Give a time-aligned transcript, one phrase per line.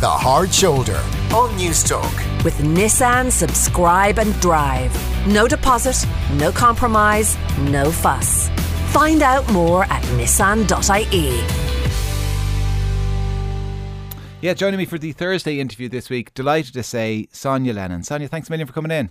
[0.00, 0.96] The Hard Shoulder
[1.34, 2.42] on Newstalk.
[2.42, 4.90] With Nissan Subscribe and Drive.
[5.26, 8.48] No deposit, no compromise, no fuss.
[8.92, 11.44] Find out more at nissan.ie.
[14.40, 18.02] Yeah, joining me for the Thursday interview this week, delighted to say Sonya Lennon.
[18.02, 19.10] Sonya, thanks a million for coming in.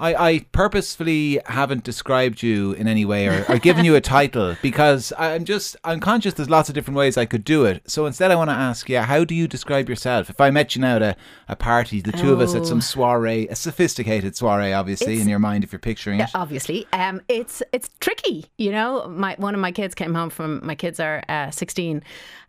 [0.00, 4.56] I, I purposefully haven't described you in any way or, or given you a title
[4.62, 7.82] because I'm just I'm conscious there's lots of different ways I could do it.
[7.90, 10.30] So instead, I want to ask you, how do you describe yourself?
[10.30, 11.16] If I met you now at a,
[11.48, 12.80] a party, the two of us at some Oh.
[12.80, 16.22] soiree, a sophisticated soiree, obviously It's- in your mind if you're picturing it.
[16.22, 16.34] Yeah, it.
[16.34, 16.86] obviously.
[16.94, 19.06] Um, it's it's tricky, you know.
[19.08, 22.02] My one of my kids came home from my kids are uh, 16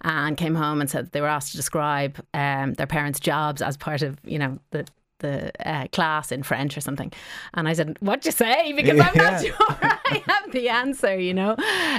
[0.03, 3.75] and came home and said they were asked to describe um, their parents' jobs as
[3.77, 4.85] part of you know the
[5.21, 7.11] the uh, class in French or something.
[7.53, 9.29] And I said, "What'd you say?" Because I'm Yeah.
[9.31, 11.55] not sure I have the answer, you know.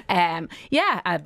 [0.09, 1.21] Um, yeah, a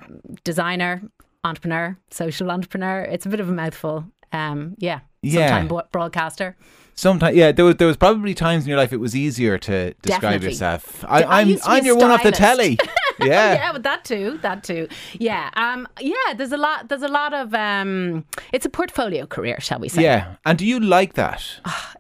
[0.45, 1.03] designer,
[1.45, 3.01] entrepreneur, social entrepreneur.
[3.03, 4.05] It's a bit of a mouthful.
[4.33, 5.49] Um, yeah, Yeah.
[5.49, 6.57] sometime broadcaster.
[6.95, 9.93] Sometimes, yeah, there was there was probably times in your life it was easier to
[10.01, 10.49] describe Definitely.
[10.49, 11.05] yourself.
[11.07, 12.79] I, I'm used to be I'm your one off the telly.
[13.21, 13.55] Oh, Yeah.
[13.55, 14.89] yeah, but that too, that too.
[15.19, 16.35] Yeah, um, yeah.
[16.37, 16.89] There's a lot.
[16.89, 17.55] There's a lot of.
[17.55, 20.03] Um, it's a portfolio career, shall we say?
[20.03, 20.35] Yeah.
[20.45, 21.43] And do you like that?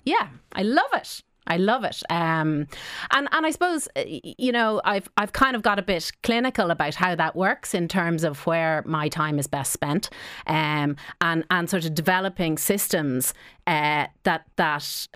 [0.04, 0.28] yeah.
[0.52, 1.22] I love it.
[1.48, 2.02] I love it.
[2.10, 2.66] Um,
[3.12, 6.70] and and I suppose uh, you know I've I've kind of got a bit clinical
[6.72, 10.10] about how that works in terms of where my time is best spent,
[10.48, 13.32] um, and and sort of developing systems
[13.68, 15.06] uh, that that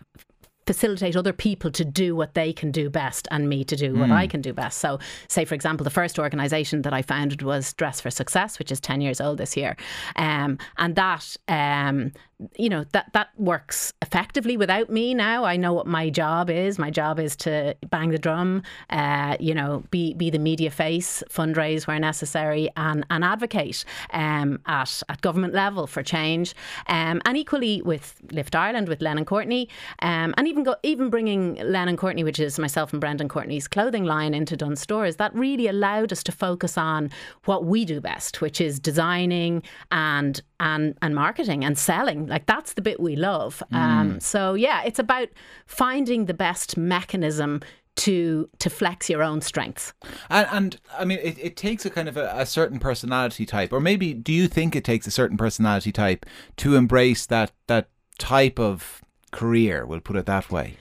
[0.71, 4.13] facilitate other people to do what they can do best and me to do what
[4.13, 4.79] I can do best.
[4.79, 8.71] So, say, for example, the first organization that I founded was Dress for Success, which
[8.71, 9.77] is 10 years old this year.
[10.15, 12.13] Um, and that, um,
[12.57, 15.45] you know, that, that works effectively without me now.
[15.45, 16.79] I know what my job is.
[16.79, 21.23] My job is to bang the drum, uh, you know, be, be the media face,
[21.31, 26.55] fundraise where necessary, and, and advocate um, at, at government level for change.
[26.89, 29.69] Um, and equally with Lift Ireland, with Lennon Courtney,
[30.01, 34.05] um, and even go, even bringing Lennon Courtney, which is myself and Brendan Courtney's clothing
[34.05, 37.11] line, into Dunnes Stores, that really allowed us to focus on
[37.45, 42.27] what we do best, which is designing and and and marketing and selling.
[42.31, 43.63] Like that's the bit we love.
[43.73, 45.29] Um, so yeah, it's about
[45.67, 47.61] finding the best mechanism
[47.97, 49.93] to to flex your own strengths.
[50.31, 53.73] And, and I mean, it, it takes a kind of a, a certain personality type,
[53.73, 56.25] or maybe do you think it takes a certain personality type
[56.59, 59.03] to embrace that that type of
[59.33, 59.85] career?
[59.85, 60.77] We'll put it that way.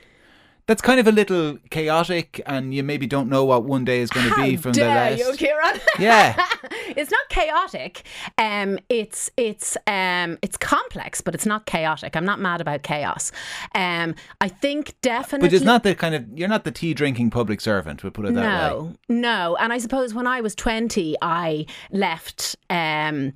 [0.69, 4.11] That's kind of a little chaotic, and you maybe don't know what one day is
[4.11, 5.17] going to be from the rest.
[5.17, 5.79] you, Kieran?
[5.97, 6.39] Yeah.
[6.95, 8.03] it's not chaotic.
[8.37, 12.15] Um, it's it's um, it's complex, but it's not chaotic.
[12.15, 13.31] I'm not mad about chaos.
[13.73, 15.47] Um, I think definitely.
[15.47, 18.03] But it's not the kind of you're not the tea drinking public servant.
[18.03, 18.77] We'll put it that way.
[18.77, 19.55] No, no.
[19.55, 23.33] And I suppose when I was 20, I left um,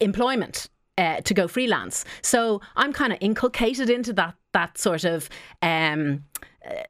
[0.00, 0.68] employment.
[0.98, 5.28] Uh, to go freelance, so I'm kind of inculcated into that that sort of
[5.62, 6.24] um,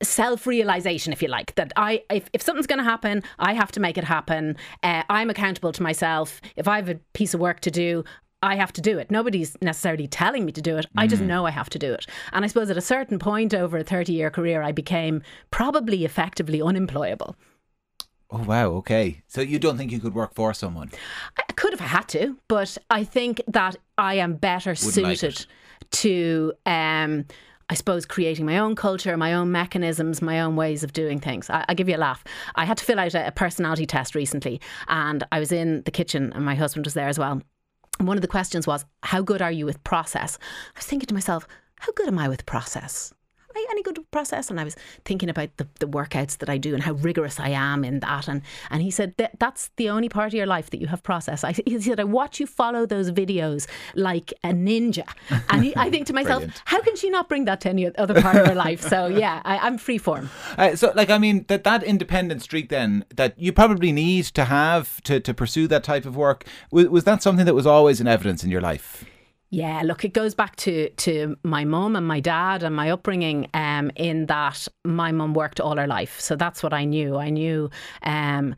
[0.03, 3.73] self realization, if you like, that I if, if something's going to happen, I have
[3.73, 4.57] to make it happen.
[4.83, 6.41] Uh, I'm accountable to myself.
[6.57, 8.05] If I have a piece of work to do.
[8.45, 9.09] I have to do it.
[9.09, 10.87] Nobody's necessarily telling me to do it.
[10.97, 12.07] I just know I have to do it.
[12.33, 16.05] And I suppose at a certain point over a 30 year career, I became probably
[16.05, 17.37] effectively unemployable.
[18.33, 18.71] Oh wow.
[18.71, 19.23] Okay.
[19.29, 20.91] So you don't think you could work for someone?
[21.37, 25.41] I could if I had to, but I think that I am better like suited
[25.41, 25.47] it.
[25.93, 27.27] to, um,
[27.73, 31.49] I suppose, creating my own culture, my own mechanisms, my own ways of doing things.
[31.49, 32.23] I, I'll give you a laugh.
[32.55, 35.91] I had to fill out a, a personality test recently, and I was in the
[35.91, 37.41] kitchen, and my husband was there as well.
[37.99, 40.37] And one of the questions was, How good are you with process?
[40.77, 43.15] I was thinking to myself, How good am I with process?
[43.55, 44.51] Am I any good process?
[44.51, 47.51] And I was thinking about the, the workouts that I do and how rigorous I
[47.51, 48.29] am in that.
[48.29, 51.03] And, and he said, that That's the only part of your life that you have
[51.03, 51.45] process.
[51.45, 55.07] I, he said, I watch you follow those videos like a ninja.
[55.51, 56.63] And he, I think to myself, Brilliant.
[56.65, 58.81] how can she not bring that to any other part of her life?
[58.81, 60.31] So yeah, I, I'm free form.
[60.57, 64.45] Uh, so, like, I mean, that that independent streak then that you probably need to
[64.45, 68.01] have to, to pursue that type of work was, was that something that was always
[68.01, 69.05] in evidence in your life?
[69.55, 73.49] Yeah, look, it goes back to to my mum and my dad and my upbringing.
[73.53, 77.19] Um, in that my mum worked all her life, so that's what I knew.
[77.19, 77.69] I knew.
[78.03, 78.55] Um,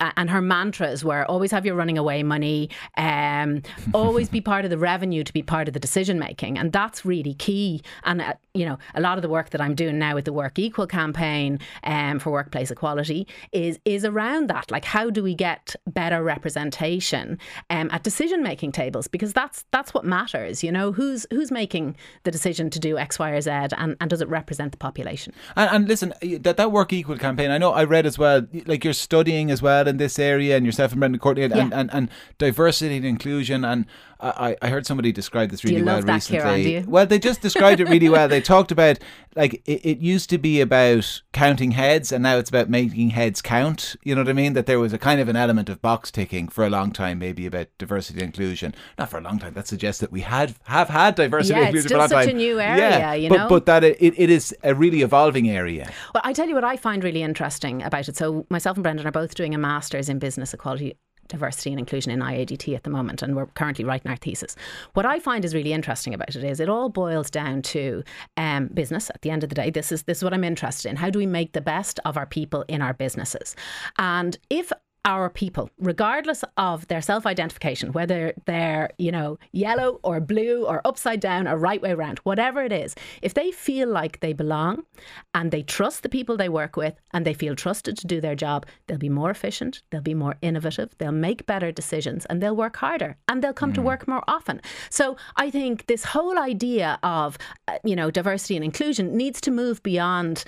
[0.00, 3.62] and her mantras were always have your running away money, um,
[3.94, 7.04] always be part of the revenue to be part of the decision making, and that's
[7.04, 7.82] really key.
[8.04, 10.32] And uh, you know, a lot of the work that I'm doing now with the
[10.32, 14.70] Work Equal campaign um, for workplace equality is is around that.
[14.70, 17.38] Like, how do we get better representation
[17.70, 19.08] um, at decision making tables?
[19.08, 20.62] Because that's that's what matters.
[20.62, 24.10] You know, who's who's making the decision to do X, Y, or Z, and, and
[24.10, 25.34] does it represent the population?
[25.56, 27.50] And, and listen, that that work equal campaign.
[27.50, 28.46] I know I read as well.
[28.66, 31.54] Like you're studying as well well in this area, and yourself and Brendan Courtney, and,
[31.54, 31.62] Yeah.
[31.62, 32.08] and, and, and
[32.38, 33.64] diversity and inclusion.
[33.64, 33.86] And
[34.20, 36.64] I, I heard somebody describe this really well recently.
[36.64, 36.90] Kieran?
[36.90, 38.26] Well, they just described it really well.
[38.26, 38.98] They talked about
[39.36, 43.40] like it, it used to be about counting heads, and now it's about making heads
[43.40, 43.94] count.
[44.02, 44.54] You know what I mean?
[44.54, 47.20] That there was a kind of an element of box ticking for a long time,
[47.20, 48.74] maybe about diversity and inclusion.
[48.98, 49.54] Not for a long time.
[49.54, 52.26] That suggests that we had have had diversity Yeah, and inclusion for a long such
[52.26, 52.34] time.
[52.34, 53.48] a new area, yeah, you but, know?
[53.48, 55.90] But that it, it is a really evolving area.
[56.12, 58.16] Well, I tell you what I find really interesting about it.
[58.16, 60.96] So, myself and Brendan are both doing a master's in business equality.
[61.28, 64.56] Diversity and inclusion in IADT at the moment, and we're currently writing our thesis.
[64.94, 68.02] What I find is really interesting about it is it all boils down to
[68.36, 69.10] um, business.
[69.10, 70.96] At the end of the day, this is this is what I'm interested in.
[70.96, 73.54] How do we make the best of our people in our businesses?
[73.98, 74.72] And if
[75.08, 80.82] our people, regardless of their self identification, whether they're, you know, yellow or blue or
[80.84, 84.84] upside down or right way round, whatever it is, if they feel like they belong
[85.32, 88.34] and they trust the people they work with and they feel trusted to do their
[88.34, 92.54] job, they'll be more efficient, they'll be more innovative, they'll make better decisions and they'll
[92.54, 94.60] work harder and they'll come to work more often.
[94.90, 99.50] So I think this whole idea of, uh, you know, diversity and inclusion needs to
[99.50, 100.44] move beyond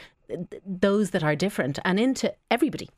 [0.66, 2.90] those that are different and into everybody.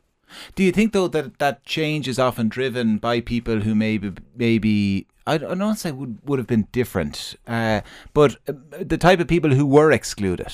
[0.54, 5.06] Do you think though that that change is often driven by people who maybe maybe
[5.26, 7.82] I don't I don't say would would have been different, uh,
[8.12, 10.52] but uh, the type of people who were excluded.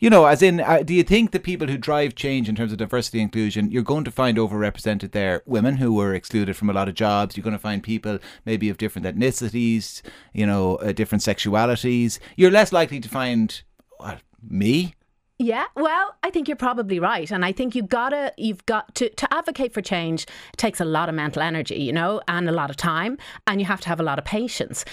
[0.00, 2.72] You know, as in, uh, do you think the people who drive change in terms
[2.72, 6.68] of diversity and inclusion, you're going to find overrepresented there women who were excluded from
[6.68, 7.36] a lot of jobs.
[7.36, 10.02] You're going to find people maybe of different ethnicities,
[10.34, 12.18] you know, uh, different sexualities.
[12.36, 13.62] You're less likely to find
[13.96, 14.94] what, me.
[15.38, 19.08] Yeah, well, I think you're probably right, and I think you gotta, you've got to
[19.10, 20.26] to advocate for change
[20.56, 23.66] takes a lot of mental energy, you know, and a lot of time, and you
[23.66, 24.84] have to have a lot of patience.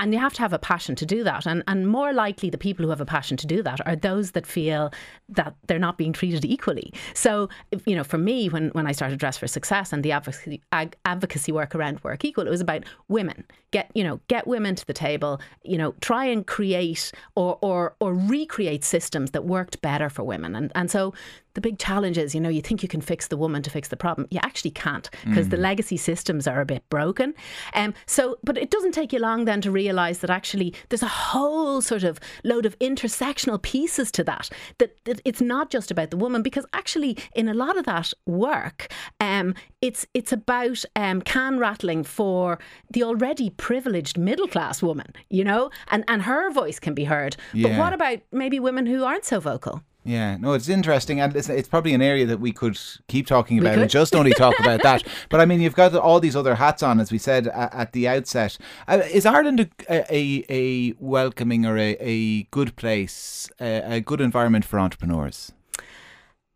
[0.00, 1.46] And you have to have a passion to do that.
[1.46, 4.32] And, and more likely, the people who have a passion to do that are those
[4.32, 4.90] that feel
[5.28, 6.92] that they're not being treated equally.
[7.14, 7.48] So,
[7.84, 10.62] you know, for me, when, when I started Dress for Success and the advocacy,
[11.04, 13.44] advocacy work around Work Equal, it was about women.
[13.72, 17.94] Get, you know, get women to the table, you know, try and create or, or,
[18.00, 20.56] or recreate systems that worked better for women.
[20.56, 21.14] And, and so
[21.54, 23.88] the big challenge is, you know, you think you can fix the woman to fix
[23.88, 24.26] the problem.
[24.30, 27.34] You actually can't because the legacy systems are a bit broken.
[27.74, 31.08] Um, so, but it doesn't take you long then to realise that actually there's a
[31.08, 34.48] whole sort of load of intersectional pieces to that.
[34.78, 38.12] That, that it's not just about the woman because actually in a lot of that
[38.26, 38.88] work,
[39.20, 42.58] um, it's it's about um, can rattling for
[42.90, 47.36] the already privileged middle class woman, you know, and and her voice can be heard.
[47.62, 49.82] But what about maybe women who aren't so vocal?
[50.02, 53.58] Yeah, no, it's interesting, and it's, it's probably an area that we could keep talking
[53.58, 55.04] about and just only talk about that.
[55.28, 57.92] But I mean, you've got all these other hats on, as we said at, at
[57.92, 58.56] the outset.
[58.88, 64.22] Uh, is Ireland a, a, a welcoming or a, a good place, a, a good
[64.22, 65.52] environment for entrepreneurs?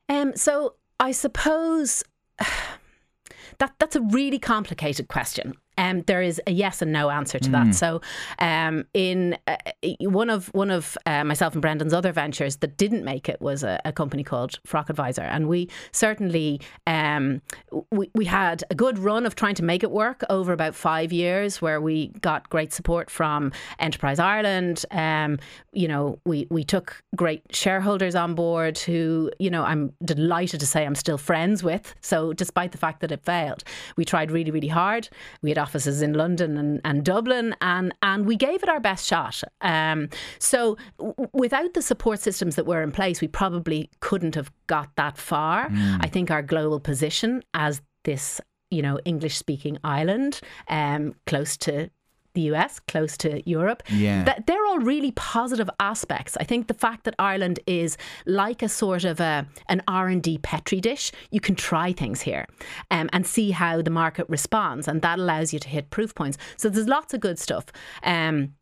[0.09, 2.03] Um, so I suppose
[3.59, 5.55] that that's a really complicated question.
[5.79, 7.75] Um, there is a yes and no answer to that.
[7.75, 8.01] So,
[8.39, 9.57] um, in uh,
[10.01, 13.63] one of one of uh, myself and Brendan's other ventures that didn't make it was
[13.63, 17.43] a, a company called Frock Advisor, and we certainly um,
[17.91, 21.13] we we had a good run of trying to make it work over about five
[21.13, 24.85] years, where we got great support from Enterprise Ireland.
[24.91, 25.39] Um,
[25.73, 30.67] you know, we we took great shareholders on board who you know I'm delighted to
[30.67, 31.95] say I'm still friends with.
[32.01, 33.65] So, despite the fact that it failed,
[33.97, 35.09] we tried really really hard.
[35.43, 39.05] We had offices in London and, and Dublin, and and we gave it our best
[39.07, 39.37] shot.
[39.61, 40.09] Um,
[40.39, 44.89] so w- without the support systems that were in place, we probably couldn't have got
[44.97, 45.59] that far.
[46.07, 51.91] I think our global position as this, you know, English speaking island, um, close to
[52.35, 53.83] the US, close to Europe.
[53.91, 54.25] Yeah.
[54.25, 56.37] That they're all really positive aspects.
[56.39, 60.23] I think the fact that Ireland is like a sort of a an R and
[60.23, 62.47] D petri dish, you can try things here
[62.91, 66.39] um, and see how the market responds, and that allows you to hit proof points.
[66.57, 67.67] So there's lots of good stuff.
[68.03, 68.55] Um,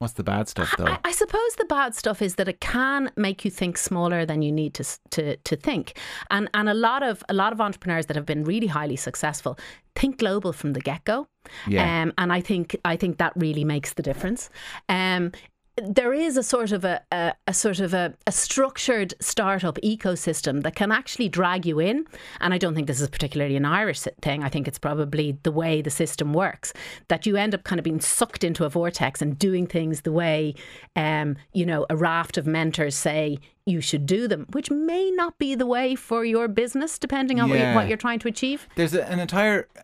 [0.00, 0.86] What's the bad stuff, though?
[0.86, 4.40] I, I suppose the bad stuff is that it can make you think smaller than
[4.40, 5.98] you need to to to think,
[6.30, 9.58] and and a lot of a lot of entrepreneurs that have been really highly successful
[10.00, 11.26] think global from the get go.
[11.66, 12.02] Yeah.
[12.02, 14.50] Um, and I think I think that really makes the difference.
[14.88, 15.32] Um,
[15.76, 20.62] there is a sort of a, a, a sort of a, a structured startup ecosystem
[20.62, 22.04] that can actually drag you in.
[22.40, 24.44] And I don't think this is particularly an Irish thing.
[24.44, 26.72] I think it's probably the way the system works
[27.08, 30.12] that you end up kind of being sucked into a vortex and doing things the
[30.12, 30.54] way,
[30.96, 35.38] um, you know, a raft of mentors say you should do them, which may not
[35.38, 37.74] be the way for your business, depending on what, you, Yeah.
[37.74, 38.66] what you're trying to achieve.
[38.74, 39.80] There's an entire uh,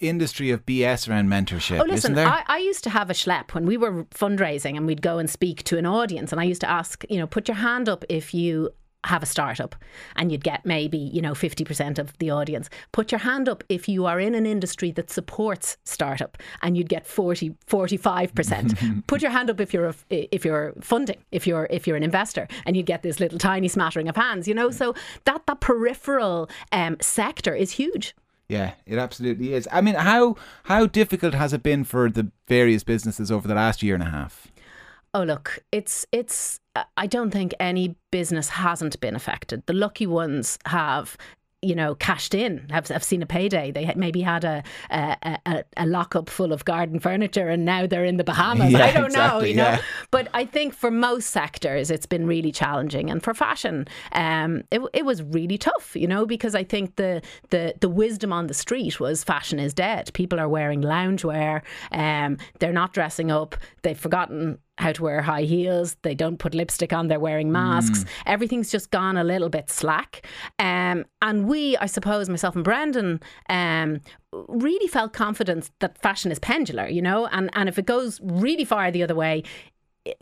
[0.00, 2.18] industry of BS around mentorship, Oh, listen?
[2.18, 5.28] I, I used to have a schlep when we were fundraising and we'd go and
[5.28, 6.32] speak to an audience.
[6.32, 8.70] And I used to ask, you know, put your hand up if you
[9.04, 9.74] have a startup
[10.16, 12.68] and you'd get maybe, you know, 50% of the audience.
[12.92, 16.88] Put your hand up if you are in an industry that supports startup and you'd
[16.90, 19.06] get 40 45%.
[19.06, 22.02] Put your hand up if you're a, if you're funding, if you're if you're an
[22.02, 24.70] investor and you'd get this little tiny smattering of hands, you know?
[24.70, 28.14] So that that peripheral um, sector is huge.
[28.50, 29.68] Yeah, it absolutely is.
[29.70, 33.80] I mean, how how difficult has it been for the various businesses over the last
[33.80, 34.48] year and a half?
[35.14, 36.58] Oh, look, it's it's.
[36.96, 39.62] I don't think any business hasn't been affected.
[39.66, 41.16] The lucky ones have
[41.62, 43.70] you know, cashed in, have, have seen a payday.
[43.70, 48.04] They maybe had a, a, a, a lockup full of garden furniture and now they're
[48.04, 48.72] in the Bahamas.
[48.72, 49.82] Yeah, I don't exactly, know, you know.
[50.10, 53.10] But I think for most sectors, it's been really challenging.
[53.10, 57.20] And for fashion, um, it, it was really tough, you know, because I think the,
[57.50, 60.10] the, the wisdom on the street was fashion is dead.
[60.14, 61.60] People are wearing loungewear.
[61.92, 63.54] Um, they're not dressing up.
[63.82, 65.96] They've forgotten how to wear high heels.
[66.02, 67.08] They don't put lipstick on.
[67.08, 68.04] They're wearing masks.
[68.26, 70.26] Everything's just gone a little bit slack.
[70.58, 74.00] Um, and we, I suppose, myself and Brendan, um,
[74.32, 78.64] really felt confident that fashion is pendular, you know, and and if it goes really
[78.64, 79.42] far the other way.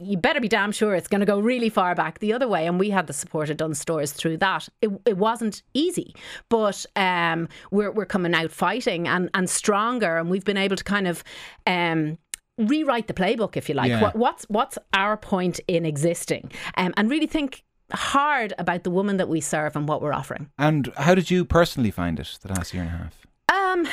[0.02, 2.66] You better be damn sure it's going to go really far back the other way.
[2.66, 4.68] And we had the support of Dunnes Stores through that.
[4.82, 6.16] It, it wasn't easy,
[6.48, 10.16] but um, we're, we're coming out fighting and, and stronger.
[10.16, 11.22] And we've been able to kind of
[11.64, 12.18] um,
[12.58, 13.88] rewrite the playbook, if you like.
[13.88, 14.02] Yeah.
[14.02, 17.62] What, what's what's our point in existing, um, and really think
[17.92, 20.50] hard about the woman that we serve and what we're offering.
[20.58, 23.26] And how did you personally find it the last year and a half?
[23.50, 23.88] Um,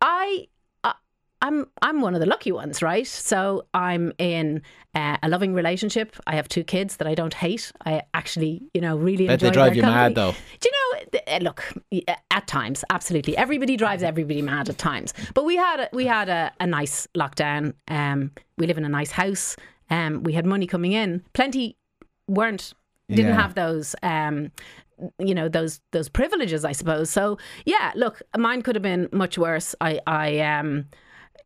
[0.00, 0.48] I.
[1.48, 3.06] I'm I'm one of the lucky ones, right?
[3.06, 4.62] So I'm in
[4.94, 6.14] uh, a loving relationship.
[6.26, 7.72] I have two kids that I don't hate.
[7.86, 10.02] I actually, you know, really Bet enjoy they drive you company.
[10.04, 10.32] mad, though.
[10.60, 11.20] Do you know?
[11.34, 11.60] uh, Look,
[12.08, 15.14] uh, at times, absolutely, everybody drives everybody mad at times.
[15.34, 17.74] But we had a, we had a, a nice lockdown.
[17.88, 19.56] Um, we live in a nice house.
[19.90, 21.22] Um, we had money coming in.
[21.32, 21.76] Plenty
[22.28, 22.74] weren't
[23.08, 23.40] didn't Yeah.
[23.40, 24.52] have those um
[25.18, 29.38] you know those those privileges i suppose so yeah look mine could have been much
[29.38, 30.84] worse i i um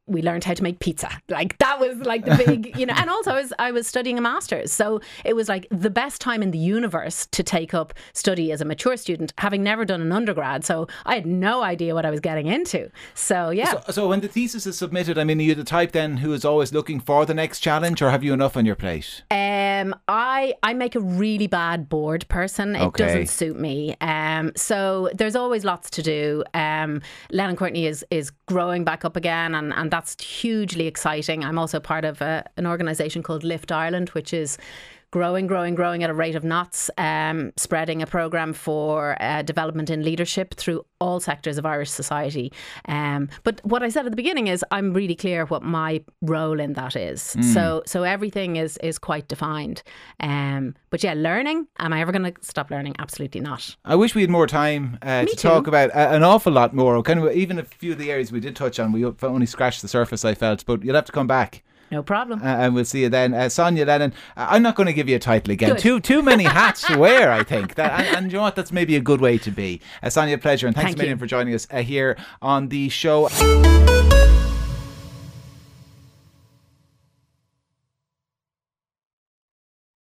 [0.07, 1.09] we learned how to make pizza.
[1.29, 2.95] Like that was like the big, you know.
[2.97, 6.21] And also, I was I was studying a master's, so it was like the best
[6.21, 10.01] time in the universe to take up study as a mature student, having never done
[10.01, 10.65] an undergrad.
[10.65, 12.91] So I had no idea what I was getting into.
[13.15, 15.93] So yeah, So, so when the thesis is submitted, I mean, are you the type
[15.93, 18.77] then who is always looking for the next challenge, or have you enough on your
[18.77, 19.23] plate?
[19.31, 22.75] Um, I I make a really bad bored person.
[22.77, 23.05] It Okay.
[23.05, 23.95] doesn't suit me.
[24.01, 26.43] Um, so there's always lots to do.
[26.55, 31.45] Um, Lennon Courtney is is growing back up again, and and that's hugely exciting.
[31.45, 34.57] I'm also part of a, an organisation called Lift Ireland, which is
[35.13, 39.91] growing, growing, growing at a rate of knots, um, spreading a programme for uh, development
[39.91, 42.53] in leadership through all sectors of Irish society.
[42.89, 46.59] Um, but what I said at the beginning is I'm really clear what my role
[46.59, 47.37] in that is.
[47.53, 49.83] So so everything is is quite defined.
[50.21, 51.67] Um, but yeah, learning.
[51.79, 52.95] Am I ever going to stop learning?
[52.99, 53.77] Absolutely not.
[53.85, 55.37] I wish we had more time uh, to too.
[55.37, 57.03] talk about a, an awful lot more.
[57.03, 59.83] Kind of even a few of the areas we did touch on, we only scratched
[59.83, 60.25] the surface.
[60.25, 61.63] I felt, but you'll have to come back.
[61.93, 62.41] No problem.
[62.43, 63.35] Uh, and we'll see you then.
[63.35, 65.75] Uh, Sonya Lennon, uh, I'm not going to give you a title again.
[65.75, 65.79] Good.
[65.79, 67.75] Too too many hats to wear, I think.
[67.75, 68.57] That, and, and you know what?
[68.57, 69.81] That's maybe a good way to be.
[70.03, 70.67] Uh, Sonya, pleasure.
[70.67, 71.21] And thanks Thank a million you.
[71.21, 73.29] for joining us uh, here on the show.